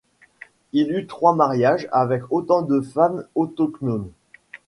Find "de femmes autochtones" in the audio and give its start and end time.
2.63-4.09